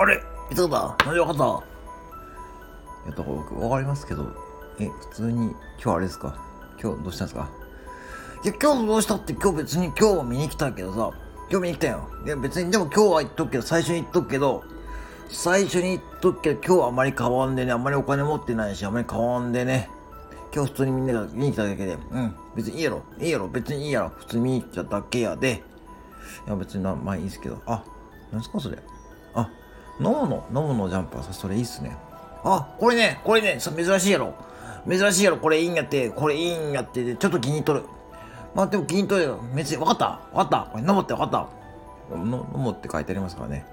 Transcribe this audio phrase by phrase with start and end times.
[0.00, 0.22] あれ？
[0.50, 0.96] いつだ。
[1.04, 1.44] 何でわかった。
[1.44, 4.32] いや、だから僕、わかりますけど、
[4.78, 5.50] え、普通に、
[5.82, 6.42] 今日あれですか？
[6.82, 7.50] 今日どうしたんですか？
[8.42, 11.10] いや、今日どうしたって今日別に今日は見に来たけどさ、
[11.50, 12.08] 今日見に来たよ。
[12.24, 14.64] いや、別にでも今日は言っとくけど、最初に言っとくけど、
[15.28, 19.90] 最初に言っとくけど、今日はあまり変わんでね、あんまりお金持ってないし、あんまり変わんでね。
[20.54, 25.62] 今日普通にみんなが見に来ただけで、うん、別にいいやろ、いいやろ、別にいいやろ、普通に見に来ただけやで。
[26.46, 27.84] いや、別にな、まあいいですけど、あ、
[28.32, 28.78] 何すかそれ？
[30.02, 31.96] あ、飲むの、飲むのジャンパーさ、それいいっすね。
[32.44, 34.34] あ、これね、これね、珍しいやろ。
[34.88, 37.86] 珍しいやろ、これいいんやって、これいいんやって、ちょっと気に取る。
[38.54, 39.40] まあでも気に取るよ。
[39.54, 40.20] 別に、わかった？
[40.32, 43.64] わかったこれ飲むってわかったの飲むって書いてありますからね。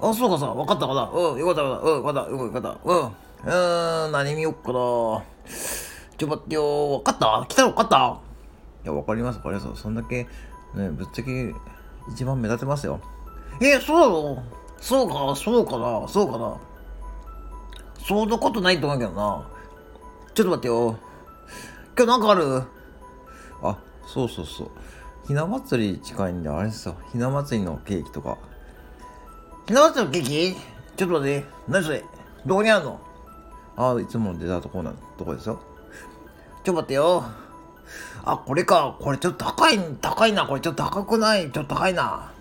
[0.00, 1.10] あ、そうかさ、わかったかな。
[1.12, 2.22] うん、よかったよかった。
[2.22, 2.90] うん、よかった、よかった。
[2.90, 3.06] うん。
[3.06, 5.22] うーん、何見よっかな。
[6.16, 6.92] ちょ待ってよ。
[6.94, 7.46] わかった？
[7.48, 8.18] 来たのわかった？
[8.84, 9.82] いや、わかります、わかります。
[9.82, 10.26] そんだけ、
[10.74, 11.54] ね、ぶっちゃけ、
[12.10, 12.98] 一番目立てますよ。
[13.60, 14.42] え、そうなの？
[14.82, 16.56] そうか、そうかな、そうかな。
[18.04, 19.48] そんなことないと思うけどな。
[20.34, 20.98] ちょっと待ってよ。
[21.96, 22.62] 今日なんかある？
[23.62, 24.70] あ、そうそうそう。
[25.28, 26.96] ひな祭り近いんで、あれですよ。
[27.12, 28.38] ひな祭りのケーキとか。
[29.68, 30.56] ひな祭りのケーキ？
[30.96, 31.46] ちょっと待って。
[31.68, 32.04] 何それ？
[32.44, 33.00] どこにあるの？
[33.76, 35.60] あ、いつものデザートコーナーとこですよ。
[36.64, 37.24] ちょっと待ってよ。
[38.24, 38.96] あ、これか。
[39.00, 40.44] これちょっと高い、高いな。
[40.44, 41.52] これちょっと高くない？
[41.52, 42.32] ちょっと高いな。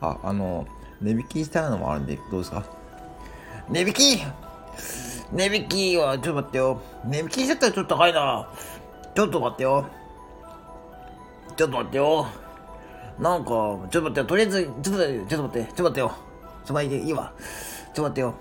[0.00, 0.64] あ、あの、
[1.00, 2.64] 値引きしたいのもあるんで、どうですか？
[3.68, 4.22] 値引き？
[5.32, 6.80] 値引きは、ちょっと待ってよ。
[7.04, 8.48] 値引きしちゃったらちょっと高いな。
[9.14, 9.86] ちょっと待ってよ。
[11.56, 12.26] ちょっと待ってよ。
[13.18, 14.26] なんか、ちょっと待ってよ。
[14.26, 16.12] とりあえず、ちょっと待って、ちょっと待って、ちょっと待ってよ。
[16.64, 17.32] そばいでいいわ。
[17.38, 17.42] ちょ
[17.90, 18.34] っと待ってよ。
[18.34, 18.36] ちょ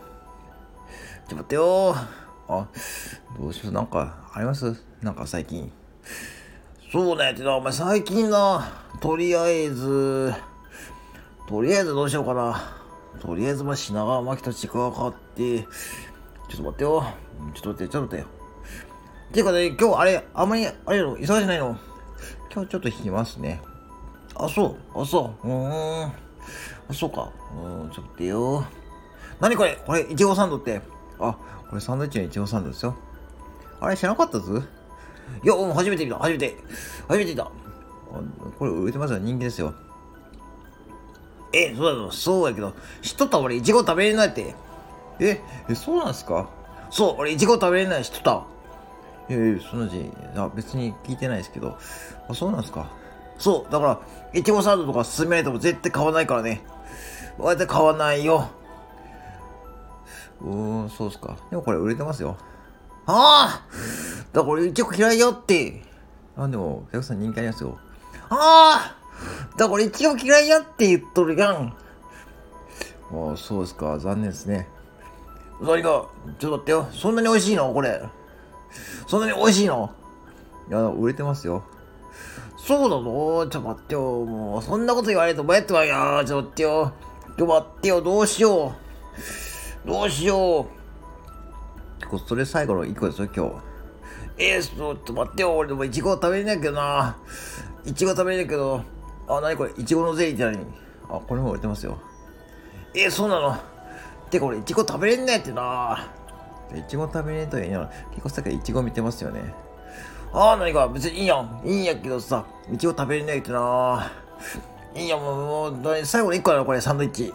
[1.25, 1.95] っと待ってよ。
[2.47, 2.67] あ、
[3.39, 3.73] どうしよう。
[3.73, 4.75] なんか、あります？
[5.01, 5.71] なんか最近。
[6.91, 8.71] そうねってな、お前最近な、
[9.01, 10.33] とりあえず、
[11.47, 12.61] とりあえずどうしようかな。
[13.21, 15.67] とりあえず、まあ、品川巻とちくわ買って、ちょ
[16.53, 17.03] っと待ってよ。
[17.53, 18.27] ちょっと待って、ちょっと待ってよ。
[19.31, 21.77] ていうかね、今日あれ、あんまり、あれやろ、忙しないの
[22.53, 23.61] 今日ちょっと引きますね。
[24.35, 25.01] あ、そう。
[25.01, 25.47] あ、そう。
[25.47, 26.05] うーん。
[26.05, 26.13] あ、
[26.93, 27.31] そうか。
[27.55, 28.65] うん、ちょっと待ってよ。
[29.39, 29.77] 何これ？
[29.85, 30.81] これ、いちごサンドって。
[31.19, 31.37] あ、
[31.69, 32.95] これサンドイッチのいちごサンドですよ。
[33.79, 34.61] あれ、知らなかったぞ。
[35.43, 36.17] いや、もう初めて見た。
[36.19, 36.57] 初めて。
[37.07, 37.49] 初めて見た。
[38.59, 39.19] これ売れてますよ。
[39.19, 39.73] 人気ですよ。
[41.53, 42.11] え、そうだ。
[42.11, 44.55] そうやけど、知っとった俺、いちご食べれないって。
[45.19, 46.49] え、え、そうなんすか？
[46.89, 48.23] そう、俺、いちご食べれない知っとっ
[49.27, 49.33] た。
[49.33, 51.77] いやいや、そんなじ、あ、別に聞いてないですけど。
[52.29, 52.89] あ、そうなんすか？
[53.37, 53.99] そう、だから、
[54.33, 56.61] いちごサンドとか勧めないとも絶対買わないからね。
[57.37, 58.49] 絶対買わないよ。
[60.41, 61.37] うーん、そうっすか。
[61.49, 62.37] でもこれ売れてますよ。
[63.05, 63.67] ああ
[64.33, 65.81] だから俺いちご嫌いよって。
[66.35, 67.77] あ、でも、お客さん人気ありますよ。
[68.29, 68.96] ああ
[69.57, 71.75] だからいちご嫌いやって言っとるやん。
[73.11, 73.97] ああ、そうですか。
[73.99, 74.67] 残念ですね。
[75.59, 76.87] 何が、ちょっと待ってよ。
[76.91, 77.73] そんなに美味しいの？
[77.73, 78.01] これ。
[79.07, 79.91] そんなに美味しいの？
[80.69, 81.63] いや、売れてますよ。
[82.57, 83.47] そうなの？
[83.47, 84.25] ちょっと待ってよ。
[84.25, 86.93] もう、そんなこと言われると迷ってまいやちょっと待ってよ。
[87.25, 88.01] ちょっと待ってよ。
[88.01, 88.75] どうしよ
[89.85, 89.87] う。
[89.87, 90.67] どうしよ
[92.11, 92.19] う。
[92.27, 93.55] それ最後の1個ですよ、今日。
[94.37, 95.55] えー、ちょっと待ってよ。
[95.55, 97.17] 俺でもいちご食べれないけどな。
[97.85, 98.83] いちご食べれないけど。
[99.27, 99.71] あ、なにこれ？
[99.77, 100.65] いちごのゼリーって何？
[101.09, 101.99] あ、これも売れてますよ。
[102.93, 103.51] えー、そうなの？
[103.51, 103.59] っ
[104.29, 106.05] てか俺いちご食べれんねってな
[106.75, 107.89] いちご食べれんといいな。
[108.11, 109.53] 結構さっきいちご見てますよね。
[110.33, 111.61] ああ、何か別にいいやん。
[111.63, 114.11] いいんやけどさ、いちご食べれないってな
[114.95, 117.33] いいやもう、もう最後の1個だろ、これ、サンドイッチ。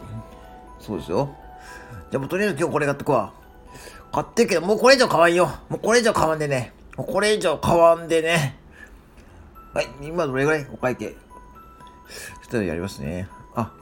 [0.79, 1.35] そうですよ。
[2.11, 3.33] じゃあもうとりあえず今日これ買ってくわ。
[4.13, 5.47] 買ってけど、もうこれ以上買わんよ。
[5.71, 6.73] もうこれ以上買わんでね。
[6.99, 8.59] もうこれ以上買わんでね。
[9.73, 10.67] はい、今どれぐらい？
[10.71, 11.17] お会計。
[12.39, 13.29] そしたらやりますね。
[13.55, 13.73] あ、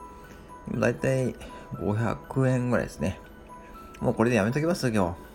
[0.73, 1.35] だいたい
[1.75, 3.19] 500円ぐらいですね。
[3.99, 5.31] もうこれでやめときます今日。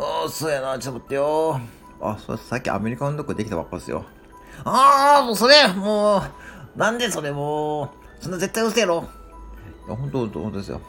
[0.00, 0.78] ああ、そうやな。
[0.78, 1.60] ちょっと待ってよ。
[2.00, 4.04] あ、そうさっきアメリカンドッグできたばっかですよ。
[4.64, 6.18] ああ、もうそれ、も
[6.76, 7.88] う、なんでそれもう、
[8.22, 9.08] そんな絶対嘘やろ。
[9.86, 10.80] いや、ほんと、ほんと、ほんですよ。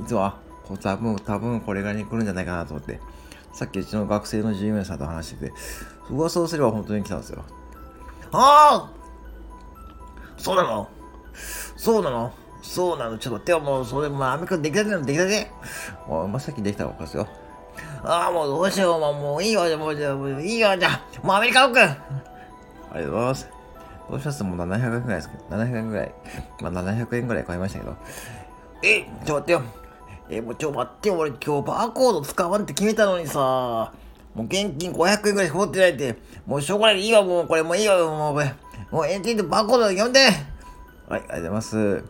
[0.00, 3.00] いつは、こう多分、多分これがに来るんじゃないかなと思って、
[3.52, 5.52] さっきうちの学生の従業員さんと話してて、
[6.10, 7.44] 噂をすれば本当に来たんですよ。
[8.32, 9.01] ああ
[10.42, 10.88] そうなの？
[11.76, 12.32] そうなの？
[12.62, 13.16] そうなの？
[13.18, 15.48] ちょっと待ってよ、もう、それ、まあ、アメリカできたてのできたて。
[16.08, 17.28] もう、まあさっきできたばっかすよ。
[18.02, 21.84] ああ、もうどうしよう、もういいわ、もう、じゃもういいわ、じゃもうアメリカオークあ
[22.94, 23.48] りがとうございます。
[24.10, 24.42] どうします？
[24.44, 26.14] もう700円ぐらいですけど、700円ぐらい。
[26.60, 27.96] まあ、700円ぐらい買いましたけど。
[28.82, 29.62] え、ちょっと待ってよ。
[30.28, 33.92] え、もうちょ、待ってよ、俺今日バーコード使わんって決めたのにさ、
[34.34, 36.16] もう現金500円ぐらいしか持ってないって、
[36.46, 38.52] もうしょうがないいいわ、もうこれもういいわ、もうこれ。
[38.92, 40.30] もう AT でバーコード読んではい、
[41.08, 42.04] ありがとうございます。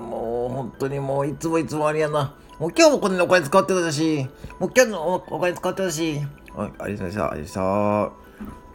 [0.00, 2.34] もう本当にもういつもいつもありやな。
[2.58, 4.26] もう今日もこんなお金使ってたし、
[4.58, 6.20] もう今日のお金使ってたし。
[6.54, 7.30] はい、ありがとうございました。
[7.30, 7.62] ありがとうござい
[8.06, 8.18] まし
[8.62, 8.67] た。